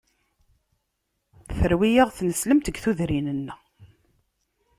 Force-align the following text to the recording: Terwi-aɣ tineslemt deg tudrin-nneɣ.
Terwi-aɣ 1.59 2.09
tineslemt 2.15 2.67
deg 2.69 2.77
tudrin-nneɣ. 2.83 3.59